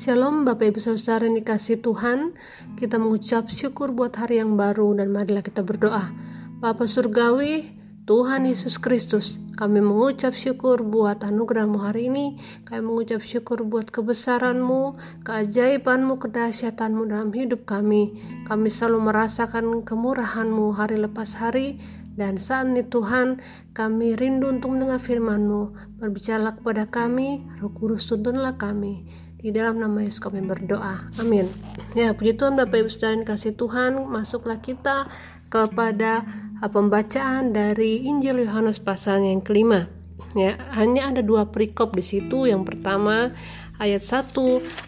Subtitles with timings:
[0.00, 2.32] Shalom Bapak Ibu Saudara yang dikasih Tuhan.
[2.80, 6.08] Kita mengucap syukur buat hari yang baru dan marilah kita berdoa.
[6.56, 7.68] Bapak Surgawi,
[8.08, 12.40] Tuhan Yesus Kristus Kami mengucap syukur buat anugerahmu hari ini.
[12.64, 18.16] Kami mengucap syukur buat kebesaranmu, keajaibanmu, kedahsyatanmu dalam hidup kami.
[18.48, 21.76] Kami selalu merasakan kemurahanmu hari lepas hari.
[22.16, 23.44] Dan saat ini Tuhan,
[23.76, 25.92] kami rindu untuk mendengar firman-Mu.
[26.00, 29.28] Berbicaralah kepada kami, Roh Kudus tuntunlah kami.
[29.40, 31.08] Di dalam nama Yesus kami berdoa.
[31.16, 31.48] Amin.
[31.96, 35.08] Ya, puji Tuhan Bapak Ibu Saudara yang kasih Tuhan, masuklah kita
[35.48, 36.28] kepada
[36.60, 39.88] uh, pembacaan dari Injil Yohanes pasal yang kelima.
[40.36, 42.46] Ya, hanya ada dua perikop di situ.
[42.46, 43.32] Yang pertama
[43.80, 44.36] ayat 1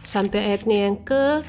[0.05, 1.41] sampai ayatnya yang ke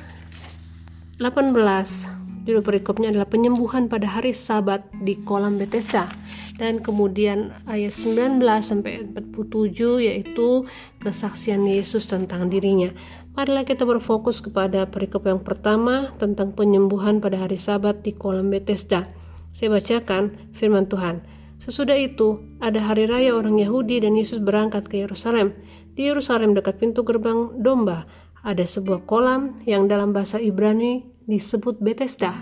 [1.20, 6.12] 18 Judul perikopnya adalah penyembuhan pada hari Sabat di kolam Bethesda.
[6.60, 10.68] Dan kemudian ayat 19 sampai 47 yaitu
[11.00, 12.92] kesaksian Yesus tentang dirinya.
[13.34, 19.08] Marilah kita berfokus kepada perikop yang pertama tentang penyembuhan pada hari Sabat di kolam Bethesda.
[19.56, 21.24] Saya bacakan firman Tuhan.
[21.64, 25.56] Sesudah itu, ada hari raya orang Yahudi dan Yesus berangkat ke Yerusalem.
[25.96, 28.04] Di Yerusalem dekat pintu gerbang domba,
[28.44, 32.36] ada sebuah kolam yang dalam bahasa Ibrani disebut Bethesda.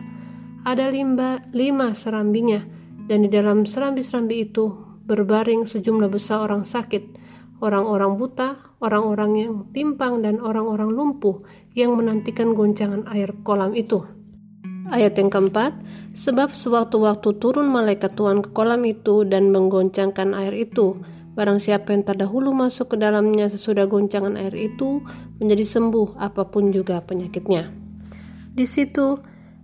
[0.61, 2.61] Ada limba, lima serambinya,
[3.09, 4.69] dan di dalam serambi-serambi itu
[5.09, 7.17] berbaring sejumlah besar orang sakit,
[7.65, 11.41] orang-orang buta, orang-orang yang timpang, dan orang-orang lumpuh
[11.73, 14.05] yang menantikan goncangan air kolam itu.
[14.91, 15.73] Ayat yang keempat,
[16.13, 20.99] sebab sewaktu-waktu turun malaikat Tuhan ke kolam itu dan menggoncangkan air itu,
[21.33, 25.01] barang siapa yang terdahulu masuk ke dalamnya sesudah goncangan air itu
[25.39, 27.80] menjadi sembuh apa pun juga penyakitnya.
[28.51, 29.19] Di situ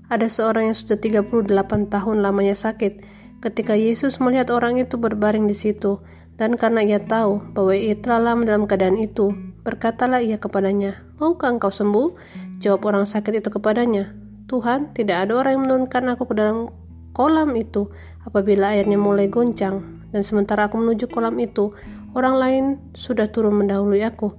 [0.07, 3.03] ada seorang yang sudah 38 tahun lamanya sakit.
[3.43, 5.99] Ketika Yesus melihat orang itu berbaring di situ,
[6.39, 9.35] dan karena ia tahu bahwa ia telah lama dalam keadaan itu,
[9.67, 12.15] berkatalah ia kepadanya, Maukah engkau sembuh?
[12.63, 14.15] Jawab orang sakit itu kepadanya,
[14.47, 16.71] Tuhan, tidak ada orang yang menurunkan aku ke dalam
[17.11, 17.91] kolam itu
[18.23, 21.75] apabila airnya mulai goncang, dan sementara aku menuju kolam itu,
[22.15, 22.63] orang lain
[22.95, 24.31] sudah turun mendahului aku.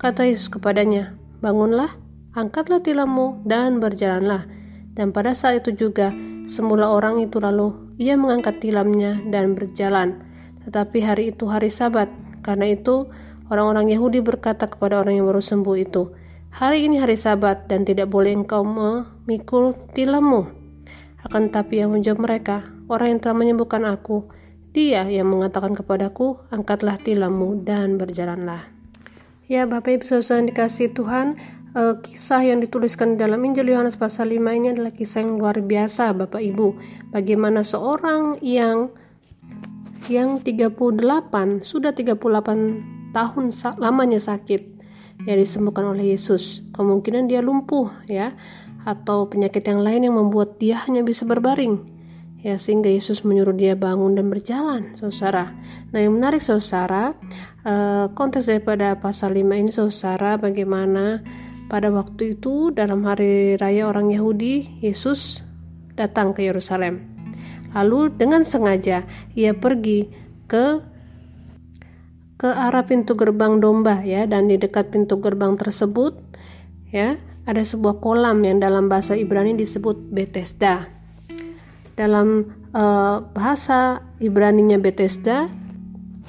[0.00, 1.12] Kata Yesus kepadanya,
[1.44, 1.92] Bangunlah,
[2.36, 4.46] angkatlah tilammu dan berjalanlah.
[4.94, 6.10] Dan pada saat itu juga,
[6.50, 10.20] semula orang itu lalu ia mengangkat tilamnya dan berjalan.
[10.66, 12.10] Tetapi hari itu hari sabat,
[12.42, 13.08] karena itu
[13.48, 16.02] orang-orang Yahudi berkata kepada orang yang baru sembuh itu,
[16.50, 20.50] Hari ini hari sabat dan tidak boleh engkau memikul tilammu.
[21.22, 24.26] Akan tetapi yang menjawab mereka, orang yang telah menyembuhkan aku,
[24.74, 28.66] dia yang mengatakan kepadaku, angkatlah tilammu dan berjalanlah.
[29.46, 31.38] Ya Bapak Ibu Saudara dikasih Tuhan,
[31.74, 36.14] uh, kisah yang dituliskan dalam Injil Yohanes pasal 5 ini adalah kisah yang luar biasa
[36.14, 36.68] Bapak Ibu.
[37.14, 38.90] Bagaimana seorang yang
[40.10, 40.74] yang 38
[41.62, 42.18] sudah 38
[43.14, 43.44] tahun
[43.78, 44.62] lamanya sakit
[45.28, 46.64] yang disembuhkan oleh Yesus.
[46.74, 48.34] Kemungkinan dia lumpuh ya
[48.88, 52.00] atau penyakit yang lain yang membuat dia hanya bisa berbaring.
[52.40, 55.52] Ya, sehingga Yesus menyuruh dia bangun dan berjalan, saudara.
[55.92, 57.12] Nah, yang menarik, saudara,
[57.68, 61.20] uh, konteks daripada pasal 5 ini, saudara, bagaimana
[61.70, 65.46] pada waktu itu dalam hari raya orang Yahudi, Yesus
[65.94, 67.06] datang ke Yerusalem.
[67.70, 69.06] Lalu dengan sengaja
[69.38, 70.10] ia pergi
[70.50, 70.82] ke
[72.34, 76.18] ke arah pintu gerbang domba ya dan di dekat pintu gerbang tersebut
[76.90, 80.90] ya ada sebuah kolam yang dalam bahasa Ibrani disebut Bethesda.
[81.94, 85.46] Dalam uh, bahasa Ibraninya Bethesda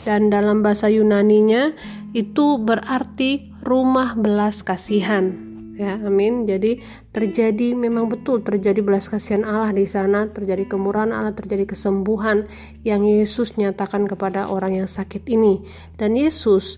[0.05, 1.73] dan dalam bahasa Yunaninya
[2.11, 5.31] itu berarti rumah belas kasihan.
[5.79, 6.43] Ya amin.
[6.43, 6.83] Jadi
[7.15, 10.27] terjadi memang betul terjadi belas kasihan Allah di sana.
[10.27, 12.51] Terjadi kemurahan Allah terjadi kesembuhan
[12.83, 15.63] yang Yesus nyatakan kepada orang yang sakit ini.
[15.95, 16.75] Dan Yesus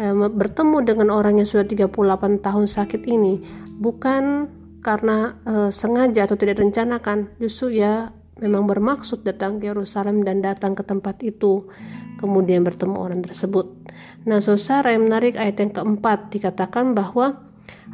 [0.00, 1.92] eh, bertemu dengan orang yang sudah 38
[2.40, 3.44] tahun sakit ini
[3.76, 4.48] bukan
[4.80, 10.72] karena eh, sengaja atau tidak rencanakan justru ya memang bermaksud datang ke Yerusalem dan datang
[10.72, 11.68] ke tempat itu
[12.20, 13.68] kemudian bertemu orang tersebut.
[14.28, 17.40] Nah, saudara yang menarik ayat yang keempat dikatakan bahwa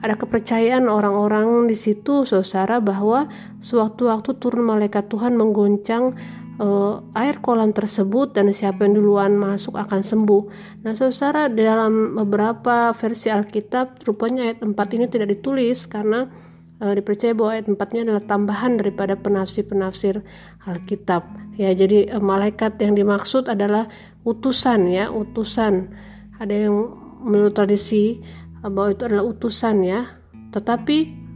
[0.03, 3.31] ada kepercayaan orang-orang di situ, saudara, bahwa
[3.63, 6.13] sewaktu-waktu turun malaikat Tuhan menggoncang
[6.61, 10.43] uh, air kolam tersebut dan siapa yang duluan masuk akan sembuh.
[10.85, 16.29] Nah, saudara, dalam beberapa versi Alkitab, rupanya ayat 4 ini tidak ditulis karena
[16.77, 20.21] dipercaya bahwa ayat 4-nya adalah tambahan daripada penafsir-penafsir
[20.69, 21.25] Alkitab.
[21.57, 23.89] Ya, jadi uh, malaikat yang dimaksud adalah
[24.29, 25.89] utusan ya, utusan.
[26.37, 26.77] Ada yang
[27.25, 28.21] menurut tradisi
[28.61, 30.05] uh, bahwa itu adalah utusan ya,
[30.53, 31.27] tetapi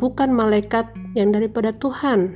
[0.00, 2.32] bukan malaikat yang daripada Tuhan.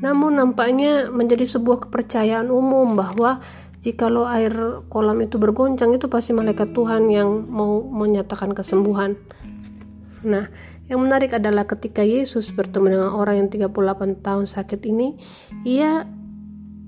[0.00, 3.38] Namun nampaknya menjadi sebuah kepercayaan umum bahwa
[3.82, 9.14] jikalau air kolam itu bergoncang itu pasti malaikat Tuhan yang mau menyatakan kesembuhan
[10.22, 10.46] nah
[10.90, 15.14] yang menarik adalah ketika Yesus bertemu dengan orang yang 38 tahun sakit ini
[15.62, 16.06] ia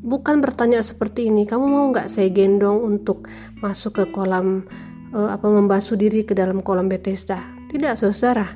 [0.04, 3.26] bukan bertanya seperti ini kamu mau nggak saya gendong untuk
[3.64, 4.66] masuk ke kolam
[5.14, 7.38] uh, apa membasuh diri ke dalam kolam Bethesda?
[7.70, 8.50] Tidak saudara.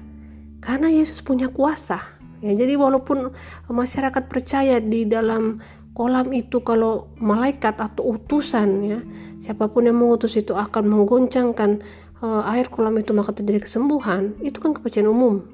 [0.58, 2.02] Karena Yesus punya kuasa.
[2.42, 3.34] Ya, jadi walaupun
[3.70, 5.58] masyarakat percaya di dalam
[5.94, 8.98] kolam itu kalau malaikat atau utusan ya,
[9.42, 11.82] siapa pun yang mengutus itu akan menggoncangkan
[12.22, 15.44] uh, air kolam itu maka terjadi kesembuhan, itu kan kepercayaan umum,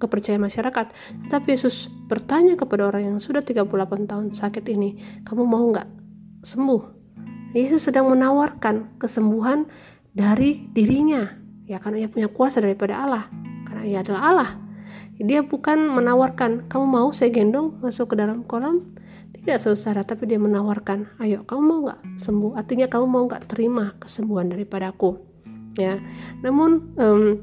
[0.00, 0.86] kepercayaan, masyarakat.
[1.30, 5.88] Tapi Yesus bertanya kepada orang yang sudah 38 tahun sakit ini, kamu mau nggak
[6.46, 6.82] sembuh?
[7.54, 9.70] Yesus sedang menawarkan kesembuhan
[10.10, 11.26] dari dirinya,
[11.70, 13.24] ya karena ia punya kuasa daripada Allah,
[13.66, 14.50] karena ia adalah Allah
[15.14, 18.82] dia bukan menawarkan, kamu mau saya gendong masuk ke dalam kolam?
[19.30, 22.58] Tidak saudara, tapi dia menawarkan, ayo kamu mau nggak sembuh?
[22.58, 25.33] Artinya kamu mau nggak terima kesembuhan daripada aku?
[25.74, 25.98] Ya,
[26.40, 27.42] namun um,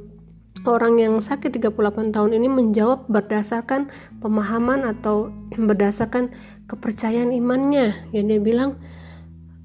[0.63, 3.91] orang yang sakit 38 tahun ini menjawab berdasarkan
[4.23, 5.33] pemahaman atau
[5.69, 6.31] berdasarkan
[6.71, 8.11] kepercayaan imannya.
[8.15, 8.71] Yang dia bilang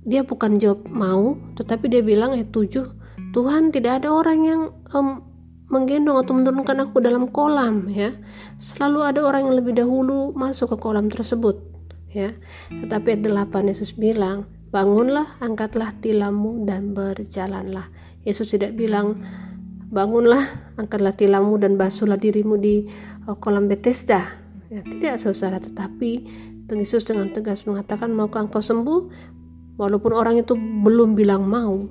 [0.06, 2.96] dia bukan jawab mau, tetapi dia bilang eh tujuh
[3.36, 4.60] Tuhan tidak ada orang yang
[4.96, 5.20] um,
[5.68, 8.14] menggendong atau menurunkan aku dalam kolam ya
[8.62, 11.58] selalu ada orang yang lebih dahulu masuk ke kolam tersebut.
[12.16, 12.32] Ya
[12.70, 17.92] tetapi ayat 8 Yesus bilang bangunlah angkatlah tilammu dan berjalanlah
[18.26, 19.22] Yesus tidak bilang
[19.88, 20.42] bangunlah
[20.76, 22.84] angkatlah tilammu dan basuhlah dirimu di
[23.30, 24.26] uh, kolam Bethesda
[24.68, 26.26] ya tidak saudara tetapi
[26.66, 29.00] Yesus dengan tegas mengatakan maukah engkau sembuh
[29.78, 31.86] walaupun orang itu belum bilang mau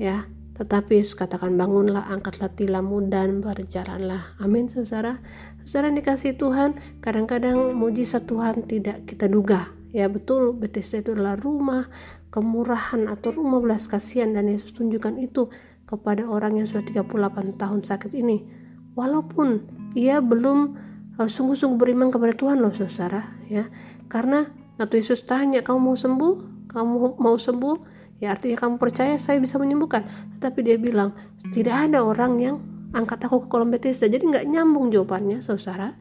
[0.00, 0.24] ya
[0.56, 4.32] tetapi katakan bangunlah, angkatlah tilammu dan berjalanlah.
[4.40, 5.20] Amin, saudara.
[5.68, 9.68] Saudara dikasih Tuhan, kadang-kadang mujizat Tuhan tidak kita duga.
[9.92, 11.92] Ya betul, Bethesda itu adalah rumah
[12.36, 15.48] kemurahan atau rumah belas kasihan dan Yesus tunjukkan itu
[15.88, 18.44] kepada orang yang sudah 38 tahun sakit ini.
[18.92, 19.64] Walaupun
[19.96, 20.76] ia belum
[21.16, 23.64] uh, sungguh-sungguh beriman kepada Tuhan loh saudara ya.
[24.12, 24.44] Karena
[24.76, 26.34] waktu Yesus tanya, kamu mau sembuh?
[26.68, 27.96] Kamu mau sembuh?
[28.16, 30.04] ya artinya kamu percaya saya bisa menyembuhkan
[30.40, 31.12] tapi dia bilang
[31.52, 32.56] tidak ada orang yang
[32.96, 35.92] angkat aku ke kolam Bethesda jadi nggak nyambung jawabannya saudara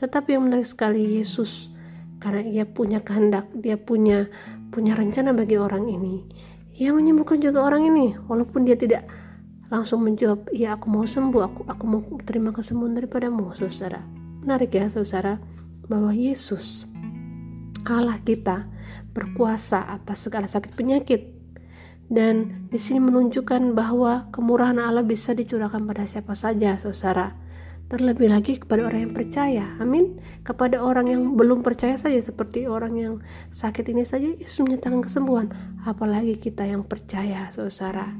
[0.00, 1.68] tetapi yang menarik sekali Yesus
[2.18, 4.26] karena ia punya kehendak dia punya
[4.74, 6.26] punya rencana bagi orang ini.
[6.78, 8.14] Ia menyembuhkan juga orang ini.
[8.30, 9.06] Walaupun dia tidak
[9.68, 14.02] langsung menjawab ya aku mau sembuh aku aku mau terima kesembuhan daripadamu saudara.
[14.42, 15.38] Menarik ya saudara
[15.90, 16.86] bahwa Yesus
[17.88, 18.68] Allah kita
[19.16, 21.38] berkuasa atas segala sakit penyakit.
[22.08, 27.36] Dan di sini menunjukkan bahwa kemurahan Allah bisa dicurahkan pada siapa saja, saudara.
[27.88, 29.64] Terlebih lagi kepada orang yang percaya.
[29.80, 30.20] Amin.
[30.44, 33.14] Kepada orang yang belum percaya saja seperti orang yang
[33.48, 35.48] sakit ini saja Yesus menyatakan kesembuhan.
[35.88, 38.12] Apalagi kita yang percaya, saudara.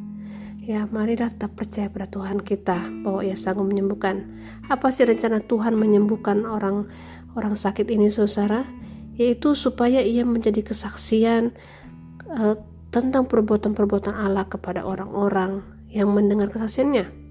[0.64, 4.24] Ya, marilah tetap percaya pada Tuhan kita bahwa Ia sanggup menyembuhkan.
[4.72, 6.88] Apa sih rencana Tuhan menyembuhkan orang
[7.36, 8.64] orang sakit ini, saudara?
[9.20, 11.52] Yaitu supaya ia menjadi kesaksian
[12.24, 12.56] uh,
[12.88, 15.60] tentang perbuatan-perbuatan Allah kepada orang-orang
[15.92, 17.27] yang mendengar kesaksiannya.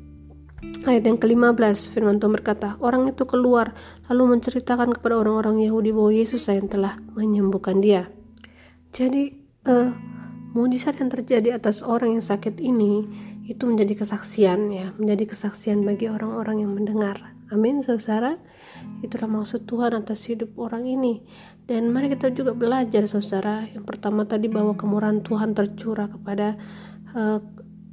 [0.57, 3.77] Ayat yang ke-15 firman Tuhan berkata, orang itu keluar
[4.09, 8.09] lalu menceritakan kepada orang-orang Yahudi bahwa Yesus yang telah menyembuhkan dia.
[8.89, 9.37] Jadi
[9.69, 9.93] uh,
[10.57, 13.05] mujizat yang terjadi atas orang yang sakit ini
[13.45, 17.21] itu menjadi kesaksian ya, menjadi kesaksian bagi orang-orang yang mendengar.
[17.53, 18.35] Amin, saudara.
[19.05, 21.21] Itulah maksud Tuhan atas hidup orang ini.
[21.63, 23.63] Dan mari kita juga belajar saudara.
[23.71, 26.59] Yang pertama tadi bahwa kemurahan Tuhan tercurah kepada
[27.15, 27.39] uh,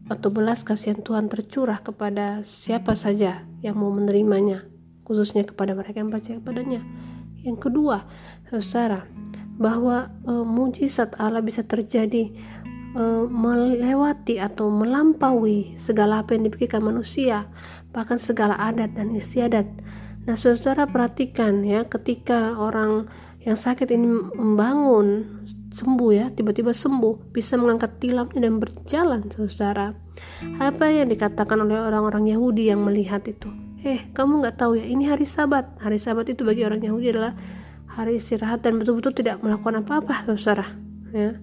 [0.08, 4.64] atau belas kasihan Tuhan tercurah kepada siapa saja yang mau menerimanya,
[5.08, 6.84] khususnya kepada mereka yang percaya kepadanya.
[7.44, 8.08] Yang kedua,
[8.48, 9.08] saudara,
[9.56, 12.32] bahwa uh, mujizat Allah bisa terjadi
[12.96, 17.48] uh, melewati atau melampaui segala apa yang dipikirkan manusia,
[17.92, 19.68] bahkan segala adat dan istiadat.
[20.24, 23.08] Nah, saudara perhatikan ya, ketika orang
[23.44, 25.28] yang sakit ini membangun
[25.74, 29.90] sembuh ya tiba-tiba sembuh bisa mengangkat tilamnya dan berjalan saudara.
[30.62, 33.50] Apa yang dikatakan oleh orang-orang Yahudi yang melihat itu?
[33.82, 35.66] Eh kamu nggak tahu ya ini hari sabat.
[35.82, 37.34] Hari sabat itu bagi orang Yahudi adalah
[37.90, 40.66] hari istirahat dan betul-betul tidak melakukan apa-apa saudara.
[41.10, 41.36] Ya.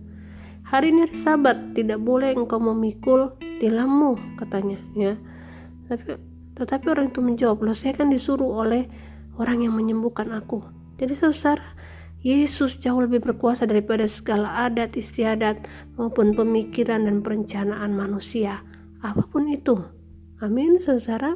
[0.65, 5.13] Hari ini hari sabat tidak boleh engkau memikul tilammu katanya ya.
[5.91, 6.17] Tapi
[6.55, 8.87] tetapi orang itu menjawab loh saya kan disuruh oleh
[9.35, 10.63] orang yang menyembuhkan aku.
[11.01, 11.65] Jadi saudara
[12.21, 15.65] Yesus jauh lebih berkuasa daripada segala adat istiadat
[15.97, 18.61] maupun pemikiran dan perencanaan manusia
[19.01, 19.81] apa pun itu
[20.37, 21.33] amin saudara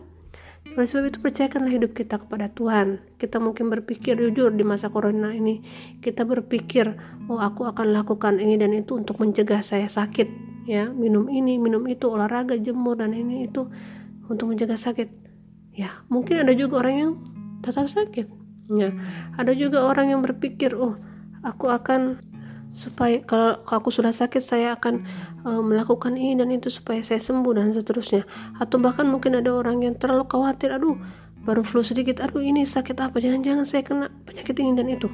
[0.76, 3.00] oleh sebab itu percayakanlah hidup kita kepada Tuhan.
[3.16, 5.64] Kita mungkin berpikir jujur di masa corona ini,
[6.04, 6.90] kita berpikir,
[7.32, 10.28] oh aku akan lakukan ini dan itu untuk mencegah saya sakit,
[10.68, 13.72] ya minum ini, minum itu, olahraga, jemur dan ini itu
[14.28, 15.08] untuk mencegah sakit.
[15.72, 17.12] Ya mungkin ada juga orang yang
[17.64, 18.45] tetap sakit.
[18.72, 18.90] Ya
[19.38, 20.98] ada juga orang yang berpikir, oh
[21.46, 22.18] aku akan
[22.76, 25.08] supaya kalau, kalau aku sudah sakit saya akan
[25.48, 28.28] uh, melakukan ini dan itu supaya saya sembuh dan seterusnya.
[28.60, 31.00] Atau bahkan mungkin ada orang yang terlalu khawatir aduh
[31.46, 33.22] baru flu sedikit aduh ini sakit apa?
[33.22, 35.08] Jangan-jangan saya kena penyakit ini dan itu.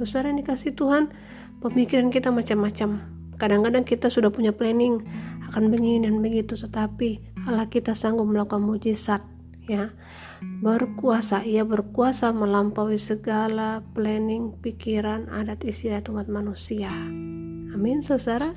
[0.00, 1.12] Saudara yang dikasih Tuhan.
[1.56, 3.00] Pemikiran kita macam-macam.
[3.40, 5.00] Kadang-kadang kita sudah punya planning
[5.52, 9.22] akan begini dan begitu tetapi Allah kita sanggup melakukan mujizat
[9.68, 9.92] ya.
[10.62, 16.92] Berkuasa ia berkuasa melampaui segala planning pikiran adat istiadat umat manusia.
[17.72, 18.52] Amin saudara.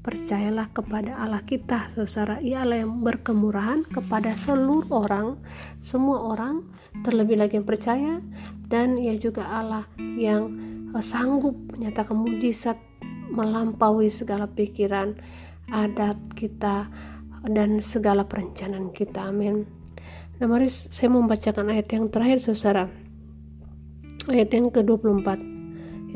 [0.00, 2.40] Percayalah kepada Allah kita saudara.
[2.40, 5.36] Ia Allah yang berkemurahan kepada seluruh orang
[5.84, 6.64] semua orang
[7.04, 8.14] terlebih lagi yang percaya.
[8.70, 10.56] Dan ia juga Allah yang
[11.02, 12.78] sanggup menyatakan mujizat
[13.30, 15.14] melampaui segala pikiran
[15.70, 16.90] adat kita
[17.46, 19.30] dan segala perencanaan kita.
[19.30, 19.79] Amin
[20.40, 22.88] Nah mari saya membacakan ayat yang terakhir saudara.
[24.24, 25.28] Ayat yang ke-24.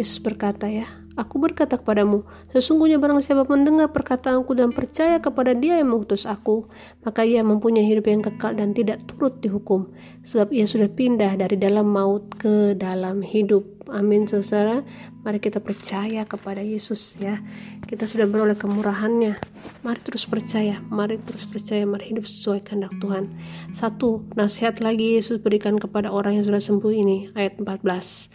[0.00, 5.78] Yesus berkata ya, Aku berkata kepadamu, sesungguhnya barang siapa mendengar perkataanku dan percaya kepada dia
[5.78, 6.66] yang mengutus aku,
[7.06, 9.94] maka ia mempunyai hidup yang kekal dan tidak turut dihukum,
[10.26, 13.62] sebab ia sudah pindah dari dalam maut ke dalam hidup.
[13.94, 14.82] Amin, saudara.
[15.22, 17.38] Mari kita percaya kepada Yesus ya.
[17.86, 19.38] Kita sudah beroleh kemurahannya.
[19.86, 23.30] Mari terus percaya, mari terus percaya, mari hidup sesuai kehendak Tuhan.
[23.70, 28.32] Satu, nasihat lagi Yesus berikan kepada orang yang sudah sembuh ini, ayat 14.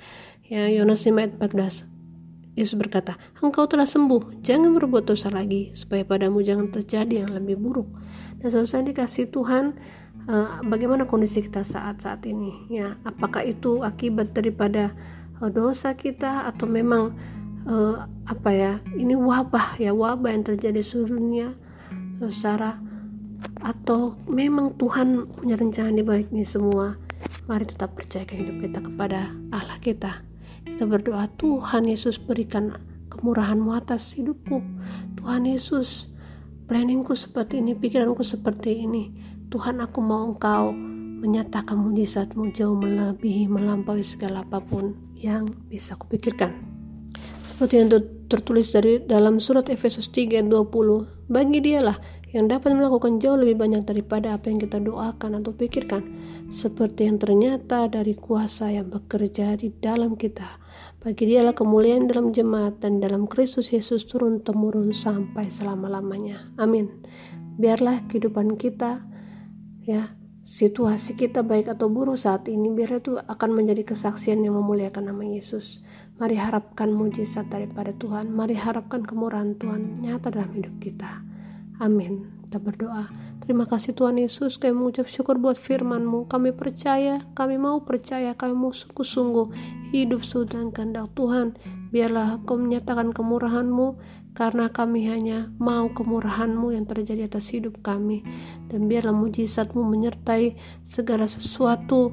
[0.48, 1.88] Ya, Yohanes 5 ayat 14
[2.60, 7.56] Yesus berkata, engkau telah sembuh, jangan berbuat dosa lagi, supaya padamu jangan terjadi yang lebih
[7.56, 7.88] buruk.
[8.44, 9.80] Dan selesai dikasih Tuhan,
[10.28, 12.68] uh, bagaimana kondisi kita saat-saat ini?
[12.68, 14.92] Ya, apakah itu akibat daripada
[15.39, 17.16] uh, dosa kita atau memang
[17.63, 18.74] uh, apa ya?
[18.92, 21.56] Ini wabah ya, wabah yang terjadi seluruh dunia,
[22.28, 22.75] saudara.
[23.63, 27.00] Atau memang Tuhan punya rencana di balik ini semua?
[27.48, 30.29] Mari tetap percayakan hidup kita kepada Allah kita
[30.76, 32.76] kita berdoa, Tuhan Yesus berikan
[33.10, 34.62] kemurahanmu atas hidupku.
[35.20, 36.08] Tuhan Yesus,
[36.70, 39.12] planningku seperti ini, pikiranku seperti ini.
[39.50, 40.72] Tuhan aku mau engkau
[41.20, 46.56] menyatakan mujizatmu jauh melebihi melampaui segala apa pun yang bisa kupikirkan.
[47.44, 47.90] Seperti yang
[48.30, 51.98] tertulis dari dalam surat Efesus 3 ayat 20, bagi dialah
[52.30, 56.06] yang dapat melakukan jauh lebih banyak daripada apa yang kita doakan atau pikirkan,
[56.54, 60.62] seperti yang ternyata dari kuasa yang bekerja di dalam kita.
[61.02, 66.54] Bagi dialah kemuliaan dalam jemaat dan dalam Kristus Yesus turun-temurun sampai selama-lamanya.
[66.62, 67.02] Amin.
[67.58, 69.02] Biarlah kehidupan kita,
[69.84, 70.14] ya,
[70.46, 75.24] situasi kita baik atau buruk saat ini, biar itu akan menjadi kesaksian yang memuliakan nama
[75.26, 75.82] Yesus.
[76.22, 78.30] Mari harapkan mujizat daripada Tuhan.
[78.30, 81.29] Mari harapkan kemurahan Tuhan nyata dalam hidup kita.
[81.80, 82.28] Amin.
[82.44, 83.08] Kita berdoa.
[83.40, 86.28] Terima kasih Tuhan Yesus, kami mengucap syukur buat firman-Mu.
[86.28, 89.48] Kami percaya, kami mau percaya, kami mau sungguh-sungguh
[89.96, 91.56] hidup sedang kehendak Tuhan.
[91.90, 93.96] Biarlah Kau menyatakan kemurahan-Mu,
[94.36, 98.28] karena kami hanya mau kemurahan-Mu yang terjadi atas hidup kami.
[98.68, 102.12] Dan biarlah mujizat-Mu menyertai segala sesuatu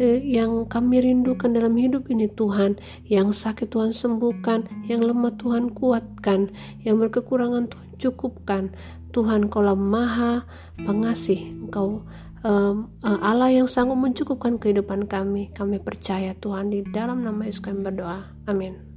[0.00, 5.70] eh, yang kami rindukan dalam hidup ini Tuhan yang sakit Tuhan sembuhkan yang lemah Tuhan
[5.76, 6.48] kuatkan
[6.82, 8.74] yang berkekurangan Tuhan cukupkan
[9.12, 10.48] Tuhan Kau maha
[10.80, 11.52] pengasih.
[11.68, 12.08] Engkau
[12.42, 15.52] um, Allah yang sanggup mencukupkan kehidupan kami.
[15.52, 18.32] Kami percaya Tuhan di dalam nama Yesus kami berdoa.
[18.48, 18.91] Amin